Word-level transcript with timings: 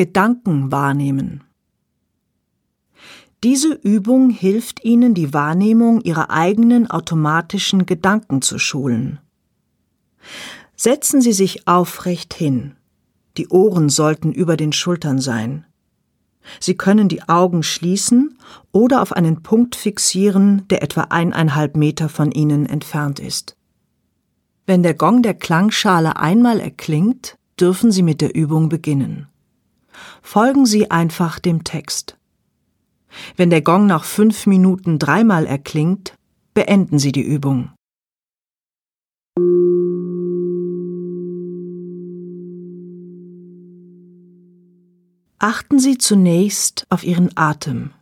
Gedanken 0.00 0.72
wahrnehmen. 0.72 1.44
Diese 3.44 3.74
Übung 3.74 4.30
hilft 4.30 4.82
Ihnen, 4.82 5.12
die 5.12 5.34
Wahrnehmung 5.34 6.00
Ihrer 6.00 6.30
eigenen 6.30 6.90
automatischen 6.90 7.84
Gedanken 7.84 8.40
zu 8.40 8.58
schulen. 8.58 9.20
Setzen 10.74 11.20
Sie 11.20 11.34
sich 11.34 11.68
aufrecht 11.68 12.32
hin. 12.32 12.76
Die 13.36 13.48
Ohren 13.48 13.90
sollten 13.90 14.32
über 14.32 14.56
den 14.56 14.72
Schultern 14.72 15.18
sein. 15.18 15.66
Sie 16.60 16.78
können 16.78 17.10
die 17.10 17.28
Augen 17.28 17.62
schließen 17.62 18.38
oder 18.72 19.02
auf 19.02 19.12
einen 19.12 19.42
Punkt 19.42 19.76
fixieren, 19.76 20.66
der 20.68 20.82
etwa 20.82 21.08
eineinhalb 21.10 21.76
Meter 21.76 22.08
von 22.08 22.32
Ihnen 22.32 22.64
entfernt 22.64 23.20
ist. 23.20 23.54
Wenn 24.64 24.82
der 24.82 24.94
Gong 24.94 25.20
der 25.20 25.34
Klangschale 25.34 26.16
einmal 26.16 26.58
erklingt, 26.58 27.36
dürfen 27.60 27.92
Sie 27.92 28.02
mit 28.02 28.22
der 28.22 28.34
Übung 28.34 28.70
beginnen. 28.70 29.29
Folgen 30.22 30.66
Sie 30.66 30.90
einfach 30.90 31.38
dem 31.38 31.64
Text. 31.64 32.16
Wenn 33.36 33.50
der 33.50 33.62
Gong 33.62 33.86
nach 33.86 34.04
fünf 34.04 34.46
Minuten 34.46 34.98
dreimal 34.98 35.46
erklingt, 35.46 36.14
beenden 36.54 36.98
Sie 36.98 37.12
die 37.12 37.22
Übung. 37.22 37.72
Achten 45.38 45.78
Sie 45.78 45.96
zunächst 45.96 46.86
auf 46.90 47.02
Ihren 47.02 47.30
Atem. 47.36 47.92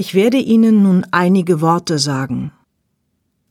Ich 0.00 0.14
werde 0.14 0.36
Ihnen 0.36 0.84
nun 0.84 1.04
einige 1.10 1.60
Worte 1.60 1.98
sagen. 1.98 2.52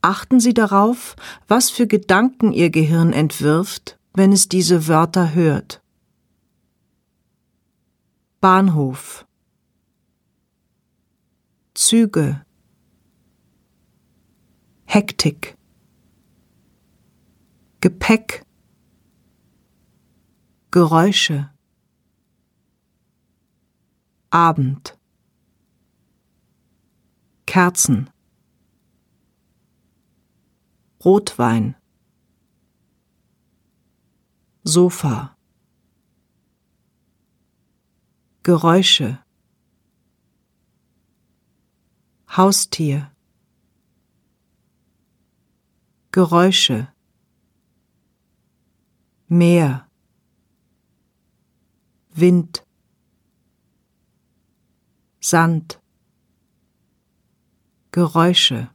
Achten 0.00 0.40
Sie 0.40 0.54
darauf, 0.54 1.14
was 1.46 1.68
für 1.68 1.86
Gedanken 1.86 2.54
Ihr 2.54 2.70
Gehirn 2.70 3.12
entwirft, 3.12 3.98
wenn 4.14 4.32
es 4.32 4.48
diese 4.48 4.88
Wörter 4.88 5.34
hört. 5.34 5.82
Bahnhof. 8.40 9.26
Züge. 11.74 12.42
Hektik. 14.86 15.54
Gepäck. 17.82 18.42
Geräusche. 20.70 21.50
Abend 24.30 24.97
Kerzen. 27.48 28.10
Rotwein. 31.02 31.76
Sofa. 34.64 35.34
Geräusche. 38.42 39.24
Haustier. 42.28 43.10
Geräusche. 46.12 46.92
Meer. 49.28 49.88
Wind. 52.10 52.66
Sand 55.20 55.80
Geräusche 57.90 58.68